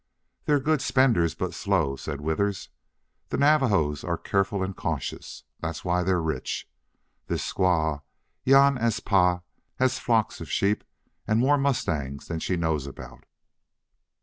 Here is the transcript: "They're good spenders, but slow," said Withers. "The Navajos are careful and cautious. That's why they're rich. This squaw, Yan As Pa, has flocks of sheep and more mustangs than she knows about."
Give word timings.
"They're 0.45 0.59
good 0.59 0.81
spenders, 0.81 1.35
but 1.35 1.53
slow," 1.53 1.95
said 1.95 2.21
Withers. 2.21 2.69
"The 3.29 3.37
Navajos 3.37 4.03
are 4.03 4.17
careful 4.17 4.63
and 4.63 4.75
cautious. 4.75 5.43
That's 5.59 5.85
why 5.85 6.01
they're 6.01 6.19
rich. 6.19 6.67
This 7.27 7.43
squaw, 7.45 8.01
Yan 8.43 8.79
As 8.79 8.99
Pa, 8.99 9.41
has 9.75 9.99
flocks 9.99 10.41
of 10.41 10.49
sheep 10.49 10.83
and 11.27 11.39
more 11.39 11.59
mustangs 11.59 12.29
than 12.29 12.39
she 12.39 12.55
knows 12.57 12.87
about." 12.87 13.27